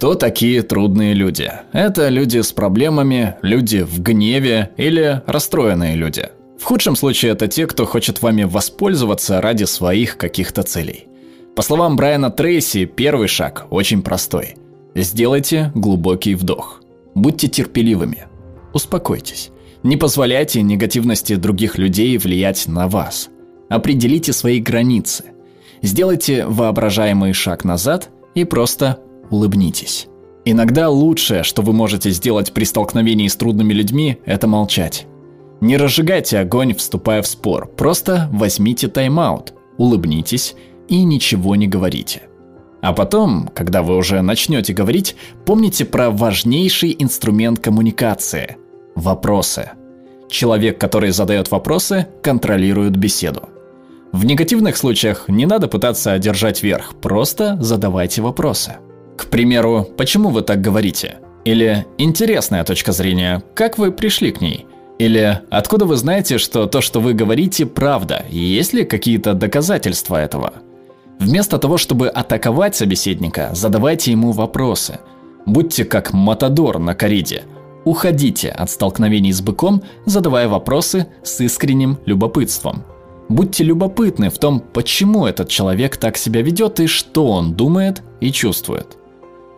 Кто 0.00 0.14
такие 0.14 0.62
трудные 0.62 1.12
люди? 1.12 1.52
Это 1.72 2.08
люди 2.08 2.40
с 2.40 2.52
проблемами, 2.52 3.36
люди 3.42 3.82
в 3.82 4.00
гневе 4.00 4.70
или 4.78 5.20
расстроенные 5.26 5.94
люди. 5.94 6.30
В 6.58 6.64
худшем 6.64 6.96
случае 6.96 7.32
это 7.32 7.48
те, 7.48 7.66
кто 7.66 7.84
хочет 7.84 8.22
вами 8.22 8.44
воспользоваться 8.44 9.42
ради 9.42 9.64
своих 9.64 10.16
каких-то 10.16 10.62
целей. 10.62 11.06
По 11.54 11.60
словам 11.60 11.96
Брайана 11.96 12.30
Трейси, 12.30 12.86
первый 12.86 13.28
шаг 13.28 13.66
очень 13.68 14.00
простой. 14.00 14.54
Сделайте 14.94 15.70
глубокий 15.74 16.34
вдох. 16.34 16.80
Будьте 17.14 17.48
терпеливыми. 17.48 18.24
Успокойтесь. 18.72 19.50
Не 19.82 19.98
позволяйте 19.98 20.62
негативности 20.62 21.36
других 21.36 21.76
людей 21.76 22.16
влиять 22.16 22.68
на 22.68 22.88
вас. 22.88 23.28
Определите 23.68 24.32
свои 24.32 24.60
границы. 24.60 25.24
Сделайте 25.82 26.46
воображаемый 26.46 27.34
шаг 27.34 27.66
назад 27.66 28.08
и 28.34 28.44
просто 28.44 29.00
улыбнитесь. 29.30 30.08
Иногда 30.44 30.88
лучшее, 30.88 31.42
что 31.42 31.62
вы 31.62 31.72
можете 31.72 32.10
сделать 32.10 32.52
при 32.52 32.64
столкновении 32.64 33.28
с 33.28 33.36
трудными 33.36 33.72
людьми, 33.72 34.18
это 34.24 34.46
молчать. 34.46 35.06
Не 35.60 35.76
разжигайте 35.76 36.38
огонь, 36.38 36.74
вступая 36.74 37.20
в 37.20 37.26
спор, 37.26 37.66
просто 37.66 38.28
возьмите 38.32 38.88
тайм-аут, 38.88 39.52
улыбнитесь 39.76 40.54
и 40.88 41.02
ничего 41.02 41.54
не 41.56 41.66
говорите. 41.66 42.22
А 42.80 42.94
потом, 42.94 43.50
когда 43.54 43.82
вы 43.82 43.96
уже 43.96 44.22
начнете 44.22 44.72
говорить, 44.72 45.14
помните 45.44 45.84
про 45.84 46.10
важнейший 46.10 46.96
инструмент 46.98 47.60
коммуникации– 47.60 48.56
вопросы. 48.94 49.72
Человек, 50.30 50.80
который 50.80 51.10
задает 51.10 51.50
вопросы, 51.50 52.06
контролирует 52.22 52.96
беседу. 52.96 53.50
В 54.12 54.24
негативных 54.24 54.78
случаях 54.78 55.28
не 55.28 55.44
надо 55.44 55.68
пытаться 55.68 56.12
одержать 56.12 56.62
верх, 56.62 56.94
просто 57.00 57.58
задавайте 57.60 58.22
вопросы. 58.22 58.76
Примеру, 59.30 59.86
почему 59.96 60.30
вы 60.30 60.42
так 60.42 60.60
говорите? 60.60 61.18
Или 61.44 61.86
интересная 61.98 62.64
точка 62.64 62.92
зрения, 62.92 63.42
как 63.54 63.78
вы 63.78 63.92
пришли 63.92 64.32
к 64.32 64.40
ней? 64.40 64.66
Или 64.98 65.40
откуда 65.50 65.86
вы 65.86 65.96
знаете, 65.96 66.36
что 66.36 66.66
то, 66.66 66.80
что 66.80 67.00
вы 67.00 67.14
говорите, 67.14 67.64
правда? 67.64 68.24
Есть 68.28 68.74
ли 68.74 68.84
какие-то 68.84 69.34
доказательства 69.34 70.16
этого? 70.16 70.52
Вместо 71.18 71.58
того, 71.58 71.78
чтобы 71.78 72.08
атаковать 72.08 72.74
собеседника, 72.74 73.50
задавайте 73.52 74.10
ему 74.10 74.32
вопросы. 74.32 74.98
Будьте 75.46 75.84
как 75.84 76.12
Матадор 76.12 76.78
на 76.78 76.94
кориде. 76.94 77.44
Уходите 77.84 78.50
от 78.50 78.68
столкновений 78.68 79.32
с 79.32 79.40
быком, 79.40 79.82
задавая 80.04 80.48
вопросы 80.48 81.06
с 81.22 81.40
искренним 81.40 81.98
любопытством. 82.04 82.84
Будьте 83.30 83.64
любопытны 83.64 84.28
в 84.28 84.38
том, 84.38 84.60
почему 84.60 85.24
этот 85.24 85.48
человек 85.48 85.96
так 85.96 86.16
себя 86.16 86.42
ведет 86.42 86.80
и 86.80 86.86
что 86.86 87.28
он 87.28 87.54
думает 87.54 88.02
и 88.20 88.32
чувствует. 88.32 88.99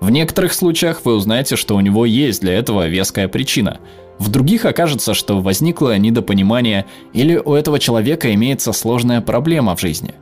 В 0.03 0.11
некоторых 0.11 0.53
случаях 0.53 1.03
вы 1.05 1.14
узнаете, 1.14 1.55
что 1.55 1.77
у 1.77 1.81
него 1.81 2.05
есть 2.05 2.41
для 2.41 2.55
этого 2.55 2.89
веская 2.89 3.28
причина. 3.28 3.78
В 4.19 4.31
других 4.31 4.64
окажется, 4.64 5.14
что 5.14 5.41
возникло 5.41 5.97
недопонимание 5.97 6.86
или 7.12 7.36
у 7.36 7.55
этого 7.55 7.78
человека 7.78 8.34
имеется 8.34 8.72
сложная 8.72 9.20
проблема 9.20 9.77
в 9.77 9.81
жизни. 9.81 10.12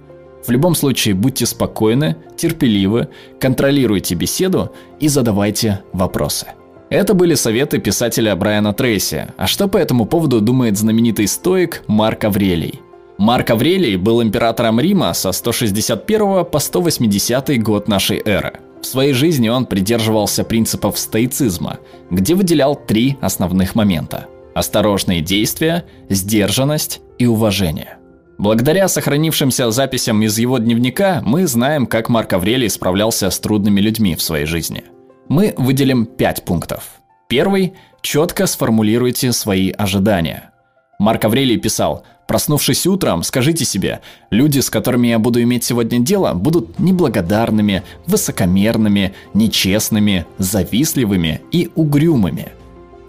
В 0.47 0.50
любом 0.50 0.75
случае, 0.75 1.14
будьте 1.14 1.47
спокойны, 1.47 2.17
терпеливы, 2.37 3.09
контролируйте 3.41 4.14
беседу 4.14 4.70
и 5.00 5.09
задавайте 5.09 5.81
вопросы. 5.94 6.48
Это 6.91 7.15
были 7.15 7.33
советы 7.33 7.78
писателя 7.78 8.37
Брайана 8.37 8.75
Трейси. 8.75 9.28
А 9.39 9.47
что 9.47 9.67
по 9.67 9.78
этому 9.78 10.05
поводу 10.05 10.42
думает 10.42 10.77
знаменитый 10.77 11.27
стоик 11.27 11.84
Марк 11.87 12.25
Аврелий? 12.25 12.83
Марк 13.17 13.48
Аврелий 13.48 13.97
был 13.97 14.22
императором 14.22 14.78
Рима 14.78 15.15
со 15.15 15.33
161 15.33 16.44
по 16.44 16.59
180 16.59 17.62
год 17.62 17.89
нашей 17.89 18.20
эры. 18.22 18.61
В 18.81 18.86
своей 18.86 19.12
жизни 19.12 19.49
он 19.49 19.66
придерживался 19.66 20.43
принципов 20.43 20.99
стоицизма, 20.99 21.78
где 22.10 22.34
выделял 22.34 22.75
три 22.75 23.19
основных 23.21 23.75
момента– 23.75 24.27
осторожные 24.54 25.21
действия, 25.21 25.84
сдержанность 26.09 27.00
и 27.19 27.27
уважение. 27.27 27.99
Благодаря 28.38 28.88
сохранившимся 28.88 29.71
записям 29.71 30.22
из 30.22 30.38
его 30.38 30.56
дневника 30.56 31.21
мы 31.22 31.47
знаем, 31.47 31.87
как 31.87 32.09
Марк 32.09 32.32
Аврелий 32.32 32.71
справлялся 32.71 33.28
с 33.28 33.38
трудными 33.38 33.81
людьми 33.81 34.16
в 34.16 34.22
своей 34.22 34.47
жизни. 34.47 34.84
Мы 35.28 35.54
выделим 35.59 36.06
пять 36.06 36.44
пунктов. 36.44 37.00
Первый– 37.28 37.75
четко 38.00 38.47
сформулируйте 38.47 39.33
свои 39.33 39.71
ожидания. 39.71 40.53
Марк 40.99 41.25
Аврелий 41.27 41.59
писал, 41.59 42.04
проснувшись 42.30 42.86
утром, 42.86 43.24
скажите 43.24 43.64
себе, 43.64 44.00
люди, 44.30 44.60
с 44.60 44.70
которыми 44.70 45.08
я 45.08 45.18
буду 45.18 45.42
иметь 45.42 45.64
сегодня 45.64 45.98
дело, 45.98 46.32
будут 46.32 46.78
неблагодарными, 46.78 47.82
высокомерными, 48.06 49.12
нечестными, 49.34 50.26
завистливыми 50.38 51.41
и 51.50 51.70
угрюмыми. 51.74 52.52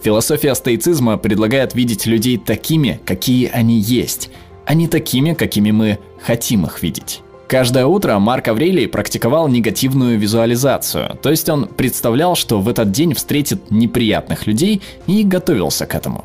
Философия 0.04 0.56
стоицизма 0.56 1.18
предлагает 1.18 1.76
видеть 1.76 2.08
людей 2.08 2.38
такими, 2.38 3.00
какие 3.06 3.48
они 3.48 3.80
есть– 3.80 4.30
а 4.66 4.74
не 4.74 4.88
такими, 4.88 5.34
какими 5.34 5.72
мы 5.72 6.00
хотим 6.22 6.66
их 6.66 6.82
видеть. 6.82 7.22
Каждое 7.48 7.86
утро 7.86 8.18
Марк 8.20 8.48
Аврелий 8.48 8.88
практиковал 8.88 9.50
негативную 9.50 10.18
визуализацию, 10.18 11.20
то 11.22 11.30
есть 11.30 11.50
он 11.50 11.68
представлял, 11.68 12.36
что 12.36 12.62
в 12.62 12.70
этот 12.70 12.92
день 12.92 13.14
встретит 13.14 13.70
неприятных 13.70 14.48
людей 14.48 14.82
и 15.08 15.24
готовился 15.24 15.86
к 15.86 15.94
этому. 15.94 16.24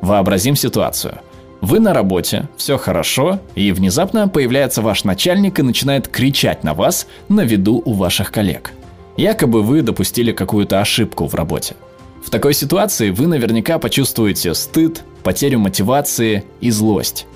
Вообразим 0.00 0.56
ситуацию. 0.56 1.20
Вы 1.60 1.80
на 1.80 1.94
работе, 1.94 2.48
все 2.56 2.76
хорошо, 2.76 3.40
и 3.54 3.72
внезапно 3.72 4.28
появляется 4.28 4.82
ваш 4.82 5.04
начальник 5.04 5.58
и 5.58 5.62
начинает 5.62 6.06
кричать 6.08 6.64
на 6.64 6.74
вас 6.74 7.06
на 7.28 7.42
виду 7.42 7.82
у 7.84 7.92
ваших 7.92 8.30
коллег. 8.30 8.72
Якобы 9.16 9.62
вы 9.62 9.82
допустили 9.82 10.32
какую-то 10.32 10.80
ошибку 10.80 11.26
в 11.26 11.34
работе. 11.34 11.74
В 12.24 12.30
такой 12.30 12.54
ситуации 12.54 13.10
вы 13.10 13.26
наверняка 13.26 13.78
почувствуете 13.78 14.54
стыд, 14.54 15.02
потерю 15.22 15.60
мотивации 15.60 16.44
и 16.60 16.70
злость. 16.70 17.26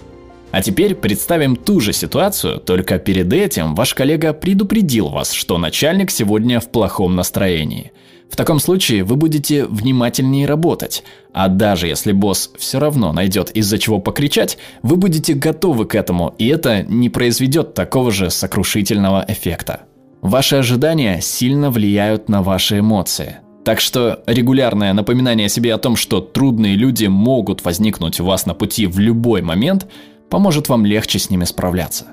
А 0.50 0.62
теперь 0.62 0.94
представим 0.96 1.54
ту 1.54 1.80
же 1.80 1.92
ситуацию, 1.92 2.58
только 2.58 2.98
перед 2.98 3.32
этим 3.32 3.74
ваш 3.74 3.94
коллега 3.94 4.32
предупредил 4.32 5.08
вас, 5.08 5.32
что 5.32 5.58
начальник 5.58 6.10
сегодня 6.10 6.58
в 6.60 6.68
плохом 6.70 7.14
настроении. 7.14 7.92
В 8.30 8.36
таком 8.36 8.60
случае 8.60 9.02
вы 9.02 9.16
будете 9.16 9.64
внимательнее 9.66 10.46
работать, 10.46 11.02
а 11.32 11.48
даже 11.48 11.88
если 11.88 12.12
босс 12.12 12.50
все 12.58 12.78
равно 12.78 13.12
найдет 13.12 13.50
из-за 13.50 13.76
чего 13.78 13.98
покричать, 13.98 14.56
вы 14.82 14.96
будете 14.96 15.34
готовы 15.34 15.84
к 15.84 15.96
этому, 15.96 16.34
и 16.38 16.46
это 16.46 16.82
не 16.84 17.10
произведет 17.10 17.74
такого 17.74 18.12
же 18.12 18.30
сокрушительного 18.30 19.24
эффекта. 19.26 19.80
Ваши 20.22 20.56
ожидания 20.56 21.20
сильно 21.20 21.70
влияют 21.70 22.28
на 22.28 22.42
ваши 22.42 22.78
эмоции. 22.78 23.38
Так 23.64 23.80
что 23.80 24.22
регулярное 24.26 24.92
напоминание 24.92 25.48
себе 25.48 25.74
о 25.74 25.78
том, 25.78 25.96
что 25.96 26.20
трудные 26.20 26.76
люди 26.76 27.06
могут 27.06 27.64
возникнуть 27.64 28.20
у 28.20 28.24
вас 28.24 28.46
на 28.46 28.54
пути 28.54 28.86
в 28.86 28.98
любой 28.98 29.42
момент, 29.42 29.86
поможет 30.30 30.68
вам 30.68 30.86
легче 30.86 31.18
с 31.18 31.30
ними 31.30 31.44
справляться. 31.44 32.06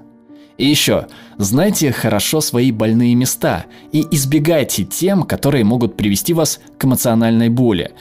И 0.57 0.65
еще, 0.65 1.07
знайте 1.37 1.91
хорошо 1.91 2.41
свои 2.41 2.71
больные 2.71 3.13
места 3.15 3.65
и 3.91 4.03
избегайте 4.11 4.83
тем, 4.83 5.23
которые 5.23 5.63
могут 5.63 5.95
привести 5.95 6.33
вас 6.33 6.59
к 6.77 6.85
эмоциональной 6.85 7.49
боли. 7.49 7.91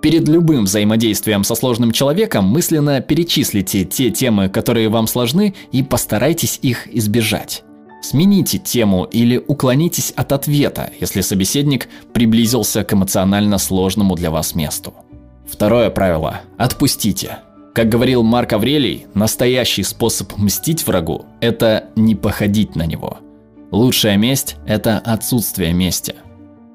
Перед 0.00 0.28
любым 0.28 0.64
взаимодействием 0.64 1.44
со 1.44 1.54
сложным 1.54 1.90
человеком 1.90 2.46
мысленно 2.46 3.00
перечислите 3.00 3.84
те 3.84 4.10
темы, 4.10 4.48
которые 4.48 4.88
вам 4.88 5.06
сложны, 5.06 5.54
и 5.72 5.82
постарайтесь 5.82 6.60
их 6.62 6.86
избежать. 6.94 7.64
Смените 8.00 8.58
тему 8.58 9.04
или 9.04 9.42
уклонитесь 9.44 10.12
от 10.12 10.32
ответа, 10.32 10.90
если 11.00 11.20
собеседник 11.20 11.88
приблизился 12.14 12.84
к 12.84 12.92
эмоционально 12.92 13.58
сложному 13.58 14.14
для 14.14 14.30
вас 14.30 14.54
месту. 14.54 14.94
Второе 15.50 15.90
правило– 15.90 16.42
отпустите. 16.58 17.38
Как 17.78 17.88
говорил 17.90 18.24
Марк 18.24 18.54
Аврелий, 18.54 19.06
настоящий 19.14 19.84
способ 19.84 20.36
мстить 20.36 20.84
врагу– 20.84 21.26
это 21.40 21.84
не 21.94 22.16
походить 22.16 22.74
на 22.74 22.84
него. 22.84 23.18
Лучшая 23.70 24.16
месть– 24.16 24.56
это 24.66 24.98
отсутствие 24.98 25.72
мести. 25.72 26.16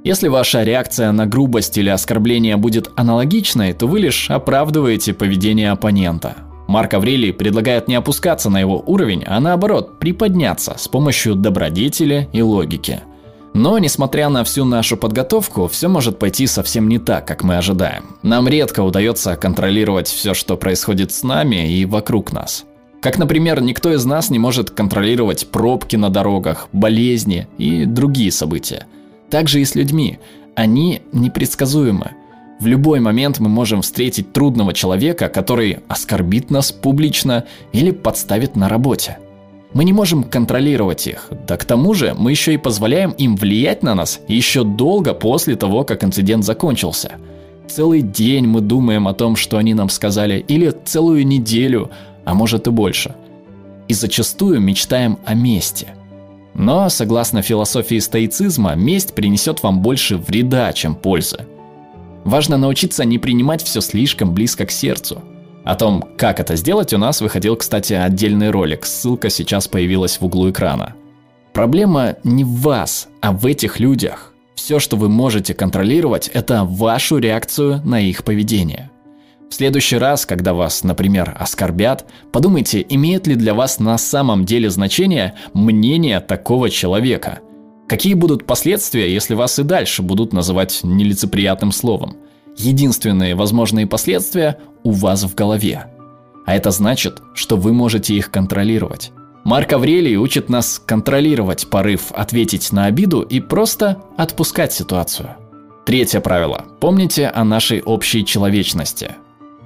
Если 0.06 0.30
ваша 0.30 0.64
реакция 0.64 1.12
на 1.12 1.26
грубость 1.26 1.78
или 1.78 1.90
оскорбление 1.90 2.56
будет 2.56 2.90
аналогичной, 2.96 3.74
то 3.74 3.86
вы 3.86 4.00
лишь 4.00 4.32
оправдываете 4.32 5.14
поведение 5.14 5.72
оппонента. 5.72 6.38
Марк 6.70 6.94
Аврелий 6.94 7.34
предлагает 7.34 7.90
не 7.90 7.96
опускаться 7.96 8.50
на 8.50 8.62
его 8.62 8.82
уровень, 8.88 9.26
а 9.26 9.42
наоборот 9.42 10.00
приподняться 10.00 10.76
с 10.78 10.88
помощью 10.88 11.36
добродетели 11.36 12.30
и 12.32 12.42
логики– 12.42 13.02
но, 13.54 13.78
несмотря 13.78 14.30
на 14.30 14.44
всю 14.44 14.66
нашу 14.66 14.98
подготовку, 14.98 15.68
все 15.68 15.88
может 15.88 16.18
пойти 16.18 16.48
совсем 16.48 16.90
не 16.90 16.98
так, 16.98 17.28
как 17.28 17.44
мы 17.44 17.58
ожидаем. 17.58 18.16
Нам 18.24 18.48
редко 18.48 18.82
удается 18.82 19.36
контролировать 19.36 20.08
все, 20.08 20.34
что 20.34 20.58
происходит 20.58 21.12
с 21.12 21.24
нами 21.24 21.72
и 21.72 21.86
вокруг 21.86 22.34
нас. 22.34 22.66
Как, 23.00 23.18
например, 23.18 23.62
никто 23.62 23.94
из 23.94 24.06
нас 24.06 24.30
не 24.30 24.40
может 24.40 24.72
контролировать 24.72 25.48
пробки 25.48 25.96
на 25.96 26.10
дорогах, 26.10 26.70
болезни 26.72 27.48
и 27.58 27.86
другие 27.86 28.32
события. 28.32 28.88
Также 29.30 29.62
и 29.62 29.66
с 29.66 29.76
людьми. 29.76 30.20
Они 30.56 31.02
непредсказуемы. 31.12 32.12
В 32.60 32.66
любой 32.66 33.02
момент 33.02 33.40
мы 33.40 33.50
можем 33.50 33.82
встретить 33.82 34.32
трудного 34.32 34.74
человека, 34.74 35.28
который 35.28 35.80
оскорбит 35.90 36.50
нас 36.50 36.72
публично 36.72 37.44
или 37.72 37.92
подставит 37.92 38.56
на 38.56 38.70
работе. 38.70 39.18
Мы 39.74 39.86
не 39.86 39.94
можем 39.94 40.24
контролировать 40.24 41.08
их. 41.08 41.30
Да 41.48 41.58
к 41.58 41.66
тому 41.66 41.94
же 41.94 42.14
мы 42.18 42.32
еще 42.32 42.54
и 42.54 42.58
позволяем 42.58 43.12
им 43.12 43.36
влиять 43.36 43.82
на 43.82 43.96
нас 43.96 44.20
еще 44.28 44.64
долго 44.64 45.14
после 45.14 45.56
того, 45.56 45.84
как 45.84 46.04
инцидент 46.04 46.46
закончился. 46.46 47.14
Целый 47.68 48.02
день 48.02 48.46
мы 48.46 48.62
думаем 48.62 49.08
о 49.08 49.14
том, 49.14 49.36
что 49.36 49.58
они 49.58 49.74
нам 49.74 49.90
сказали, 49.90 50.46
или 50.48 50.74
целую 50.86 51.26
неделю, 51.26 51.90
а 52.24 52.36
может 52.36 52.68
и 52.68 52.72
больше. 52.72 53.16
И 53.88 53.94
зачастую 53.94 54.60
мечтаем 54.60 55.18
о 55.26 55.34
мести. 55.34 55.88
Но, 56.54 56.88
согласно 56.90 57.42
философии 57.42 57.98
стоицизма, 57.98 58.76
месть 58.76 59.16
принесет 59.16 59.64
вам 59.64 59.82
больше 59.82 60.18
вреда, 60.18 60.72
чем 60.74 60.94
пользы. 60.94 61.48
Важно 62.26 62.58
научиться 62.58 63.06
не 63.06 63.18
принимать 63.18 63.64
все 63.64 63.82
слишком 63.82 64.34
близко 64.34 64.68
к 64.68 64.72
сердцу– 64.72 65.24
о 65.64 65.76
том, 65.76 66.04
как 66.18 66.40
это 66.40 66.56
сделать, 66.56 66.94
у 66.94 66.98
нас 66.98 67.22
выходил, 67.22 67.56
кстати, 67.56 67.94
отдельный 67.94 68.50
ролик, 68.50 68.86
ссылка 68.86 69.30
сейчас 69.30 69.68
появилась 69.68 70.20
в 70.20 70.26
углу 70.26 70.50
экрана. 70.50 70.96
Проблема 71.54 72.16
не 72.24 72.44
в 72.44 72.62
вас, 72.62 73.08
а 73.22 73.32
в 73.32 73.46
этих 73.46 73.80
людях. 73.80 74.34
Все, 74.56 74.80
что 74.80 74.98
вы 74.98 75.10
можете 75.10 75.54
контролировать, 75.54 76.28
это 76.28 76.64
вашу 76.64 77.18
реакцию 77.18 77.82
на 77.86 78.00
их 78.00 78.24
поведение. 78.24 78.92
В 79.50 79.54
следующий 79.54 79.98
раз, 79.98 80.26
когда 80.26 80.54
вас, 80.54 80.84
например, 80.84 81.36
оскорбят, 81.40 82.06
подумайте, 82.32 82.84
имеет 82.90 83.28
ли 83.28 83.36
для 83.36 83.54
вас 83.54 83.80
на 83.80 83.98
самом 84.00 84.46
деле 84.46 84.70
значение 84.70 85.36
мнение 85.54 86.20
такого 86.22 86.72
человека. 86.72 87.40
Какие 87.88 88.16
будут 88.16 88.48
последствия, 88.48 89.14
если 89.14 89.36
вас 89.36 89.60
и 89.60 89.64
дальше 89.64 90.02
будут 90.02 90.34
называть 90.34 90.80
нелицеприятным 90.82 91.72
словом? 91.72 92.18
Единственные 92.58 93.36
возможные 93.36 93.88
последствия 93.88 94.60
у 94.84 94.92
вас 94.92 95.24
в 95.24 95.36
голове. 95.36 95.88
А 96.46 96.56
это 96.56 96.72
значит, 96.72 97.22
что 97.34 97.56
вы 97.58 97.74
можете 97.74 98.16
их 98.16 98.32
контролировать. 98.32 99.12
Марк 99.44 99.74
Аврелий 99.74 100.16
учит 100.16 100.50
нас 100.50 100.82
контролировать 100.86 101.70
порыв 101.70 102.12
ответить 102.14 102.72
на 102.72 102.86
обиду 102.86 103.22
и 103.22 103.40
просто 103.40 104.02
отпускать 104.18 104.72
ситуацию. 104.72 105.36
Третье 105.86 106.22
правило. 106.22 106.66
Помните 106.80 107.28
о 107.28 107.44
нашей 107.44 107.82
общей 107.82 108.26
человечности. 108.26 109.16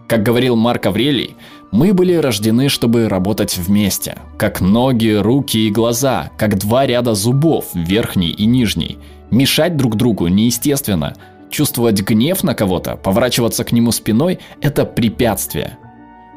Как 0.07 0.24
говорил 0.24 0.56
Марк 0.56 0.86
Аврелий, 0.86 1.36
мы 1.72 1.94
были 1.94 2.13
рождены, 2.13 2.69
чтобы 2.69 3.10
работать 3.10 3.57
вместе, 3.57 4.18
как 4.38 4.62
ноги, 4.62 5.12
руки 5.12 5.68
и 5.68 5.69
глаза, 5.69 6.31
как 6.38 6.57
два 6.57 6.88
ряда 6.88 7.13
зубов, 7.13 7.66
верхний 7.74 8.30
и 8.30 8.45
нижний. 8.45 8.98
Мешать 9.30 9.75
друг 9.75 9.95
другу 9.95 10.28
неестественно– 10.28 11.13
Чувствовать 11.49 12.01
гнев 12.01 12.44
на 12.44 12.53
кого-то, 12.53 12.95
поворачиваться 12.95 13.63
к 13.63 13.71
нему 13.71 13.91
спиной– 13.91 14.39
это 14.61 14.85
препятствие. 14.85 15.77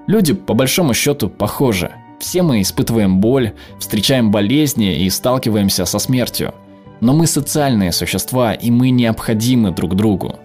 Люди, 0.07 0.35
по 0.35 0.55
большому 0.55 0.95
счету, 0.95 1.29
похожи. 1.29 1.91
Все 2.21 2.43
мы 2.43 2.61
испытываем 2.61 3.21
боль, 3.21 3.53
встречаем 3.79 4.31
болезни 4.31 5.05
и 5.05 5.11
сталкиваемся 5.11 5.85
со 5.85 5.99
смертью. 5.99 6.55
Но 7.01 7.13
мы 7.15 7.27
социальные 7.27 7.93
существа, 7.93 8.53
и 8.53 8.71
мы 8.71 8.91
необходимы 8.91 9.71
друг 9.73 9.97
другу. 9.97 10.39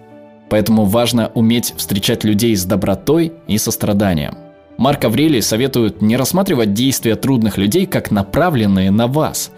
Поэтому 0.48 0.84
важно 0.84 1.30
уметь 1.34 1.74
встречать 1.76 2.24
людей 2.24 2.56
с 2.56 2.64
добротой 2.64 3.32
и 3.46 3.58
состраданием. 3.58 4.38
Марк 4.78 5.04
Аврелий 5.04 5.42
советует 5.42 6.02
не 6.02 6.16
рассматривать 6.16 6.72
действия 6.72 7.16
трудных 7.16 7.56
людей 7.58 7.86
как 7.86 8.10
направленные 8.10 8.90
на 8.90 9.06
вас. 9.06 9.50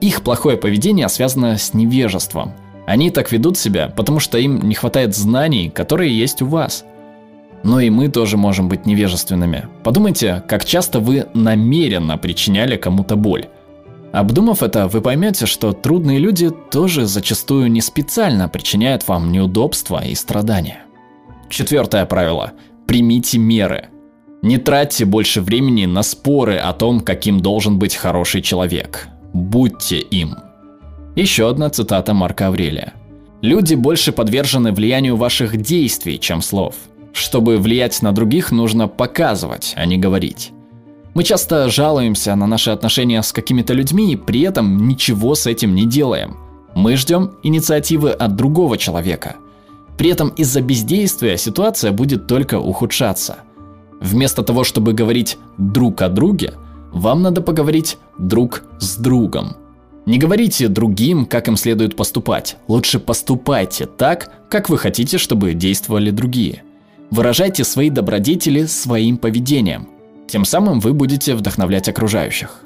Их 0.00 0.22
плохое 0.22 0.56
поведение 0.56 1.08
связано 1.08 1.58
с 1.58 1.74
невежеством– 1.74 2.54
они 2.88 3.10
так 3.10 3.30
ведут 3.32 3.58
себя, 3.58 3.92
потому 3.94 4.18
что 4.18 4.38
им 4.38 4.66
не 4.66 4.74
хватает 4.74 5.14
знаний, 5.14 5.68
которые 5.68 6.18
есть 6.18 6.40
у 6.40 6.46
вас. 6.46 6.86
Но 7.62 7.80
и 7.80 7.90
мы 7.90 8.08
тоже 8.08 8.38
можем 8.38 8.70
быть 8.70 8.86
невежественными. 8.86 9.68
Подумайте, 9.84 10.42
как 10.48 10.64
часто 10.64 10.98
вы 10.98 11.26
намеренно 11.34 12.16
причиняли 12.16 12.76
кому-то 12.76 13.16
боль. 13.16 13.44
Обдумав 14.10 14.62
это, 14.62 14.88
вы 14.88 15.02
поймете, 15.02 15.44
что 15.44 15.74
трудные 15.74 16.18
люди 16.18 16.50
тоже 16.70 17.04
зачастую 17.04 17.70
не 17.70 17.82
специально 17.82 18.48
причиняют 18.48 19.06
вам 19.06 19.32
неудобства 19.32 20.02
и 20.02 20.14
страдания. 20.14 20.78
Четвертое 21.50 22.06
правило. 22.06 22.52
Примите 22.86 23.36
меры. 23.36 23.88
Не 24.40 24.56
тратьте 24.56 25.04
больше 25.04 25.42
времени 25.42 25.84
на 25.84 26.02
споры 26.02 26.56
о 26.56 26.72
том, 26.72 27.00
каким 27.00 27.40
должен 27.40 27.78
быть 27.78 27.96
хороший 27.96 28.40
человек. 28.40 29.08
Будьте 29.34 29.98
им. 29.98 30.36
Еще 31.16 31.48
одна 31.48 31.70
цитата 31.70 32.14
Марка 32.14 32.48
Аврелия. 32.48 32.92
«Люди 33.40 33.74
больше 33.74 34.12
подвержены 34.12 34.72
влиянию 34.72 35.16
ваших 35.16 35.56
действий, 35.60 36.18
чем 36.18 36.42
слов. 36.42 36.74
Чтобы 37.12 37.58
влиять 37.58 38.02
на 38.02 38.12
других, 38.12 38.52
нужно 38.52 38.88
показывать, 38.88 39.74
а 39.76 39.84
не 39.86 39.96
говорить». 39.96 40.52
Мы 41.14 41.24
часто 41.24 41.68
жалуемся 41.68 42.36
на 42.36 42.46
наши 42.46 42.70
отношения 42.70 43.22
с 43.22 43.32
какими-то 43.32 43.74
людьми 43.74 44.12
и 44.12 44.16
при 44.16 44.42
этом 44.42 44.86
ничего 44.86 45.34
с 45.34 45.46
этим 45.46 45.74
не 45.74 45.84
делаем. 45.84 46.36
Мы 46.76 46.96
ждем 46.96 47.32
инициативы 47.42 48.10
от 48.10 48.36
другого 48.36 48.78
человека. 48.78 49.34
При 49.96 50.10
этом 50.10 50.28
из-за 50.28 50.60
бездействия 50.60 51.36
ситуация 51.36 51.90
будет 51.90 52.28
только 52.28 52.60
ухудшаться. 52.60 53.38
Вместо 54.00 54.44
того, 54.44 54.62
чтобы 54.62 54.92
говорить 54.92 55.38
друг 55.56 56.02
о 56.02 56.08
друге, 56.08 56.54
вам 56.92 57.22
надо 57.22 57.40
поговорить 57.40 57.98
друг 58.16 58.62
с 58.78 58.96
другом. 58.96 59.56
Не 60.08 60.16
говорите 60.16 60.68
другим, 60.68 61.26
как 61.26 61.48
им 61.48 61.58
следует 61.58 61.94
поступать. 61.94 62.56
Лучше 62.66 62.98
поступайте 62.98 63.84
так, 63.84 64.32
как 64.48 64.70
вы 64.70 64.78
хотите, 64.78 65.18
чтобы 65.18 65.52
действовали 65.52 66.10
другие. 66.10 66.62
Выражайте 67.10 67.62
свои 67.62 67.90
добродетели 67.90 68.64
своим 68.64 69.18
поведением. 69.18 69.86
Тем 70.26 70.46
самым 70.46 70.80
вы 70.80 70.94
будете 70.94 71.34
вдохновлять 71.34 71.90
окружающих. 71.90 72.62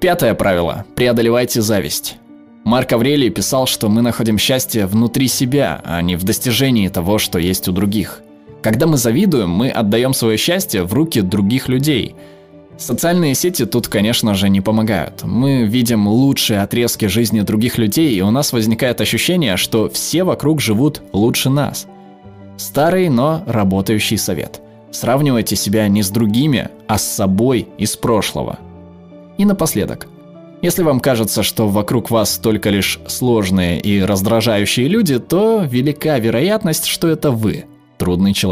Пятое 0.00 0.34
правило. 0.34 0.84
Преодолевайте 0.94 1.62
зависть. 1.62 2.18
Марк 2.62 2.92
Аврелий 2.92 3.30
писал, 3.30 3.66
что 3.66 3.88
мы 3.88 4.02
находим 4.02 4.36
счастье 4.36 4.84
внутри 4.84 5.28
себя, 5.28 5.80
а 5.86 6.02
не 6.02 6.16
в 6.16 6.24
достижении 6.24 6.88
того, 6.88 7.16
что 7.16 7.38
есть 7.38 7.68
у 7.68 7.72
других. 7.72 8.20
Когда 8.60 8.86
мы 8.86 8.98
завидуем, 8.98 9.48
мы 9.48 9.70
отдаем 9.70 10.12
свое 10.12 10.36
счастье 10.36 10.82
в 10.82 10.92
руки 10.92 11.22
других 11.22 11.68
людей– 11.70 12.14
Социальные 12.78 13.34
сети 13.34 13.64
тут, 13.64 13.88
конечно 13.88 14.34
же, 14.34 14.48
не 14.48 14.60
помогают. 14.60 15.22
Мы 15.22 15.64
видим 15.64 16.08
лучшие 16.08 16.62
отрезки 16.62 17.06
жизни 17.06 17.40
других 17.40 17.78
людей, 17.78 18.14
и 18.14 18.22
у 18.22 18.30
нас 18.30 18.52
возникает 18.52 19.00
ощущение, 19.00 19.56
что 19.56 19.88
все 19.88 20.24
вокруг 20.24 20.60
живут 20.60 21.02
лучше 21.12 21.50
нас. 21.50 21.86
Старый, 22.56 23.08
но 23.08 23.42
работающий 23.46 24.18
совет. 24.18 24.60
Сравнивайте 24.90 25.56
себя 25.56 25.88
не 25.88 26.02
с 26.02 26.10
другими, 26.10 26.68
а 26.86 26.98
с 26.98 27.02
собой 27.02 27.68
из 27.78 27.96
прошлого. 27.96 28.58
И 29.38 29.44
напоследок. 29.44 30.08
Если 30.60 30.82
вам 30.82 31.00
кажется, 31.00 31.42
что 31.42 31.66
вокруг 31.66 32.10
вас 32.10 32.38
только 32.38 32.70
лишь 32.70 33.00
сложные 33.08 33.80
и 33.80 34.00
раздражающие 34.00 34.86
люди, 34.86 35.18
то 35.18 35.66
велика 35.68 36.18
вероятность, 36.18 36.86
что 36.86 37.08
это 37.08 37.32
вы, 37.32 37.64
трудный 37.98 38.32
человек. 38.32 38.50